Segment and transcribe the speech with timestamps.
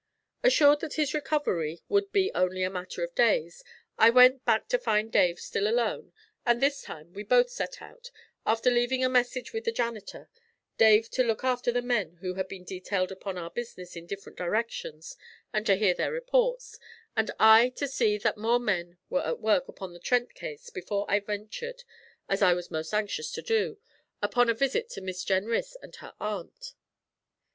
[0.41, 3.63] Assured that his recovery would be only a matter of days,
[3.99, 6.11] I went back to find Dave still alone,
[6.43, 8.09] and this time we both set out,
[8.43, 10.27] after leaving a message with the janitor,
[10.79, 14.39] Dave to look after the men who had been detailed upon our business in different
[14.39, 15.15] directions
[15.53, 16.79] and to hear their reports,
[17.15, 21.05] and I to see that more men were at work upon the Trent case before
[21.09, 21.83] I ventured,
[22.27, 23.77] as I was most anxious to do,
[24.19, 26.73] upon a visit to Miss Jenrys and her aunt.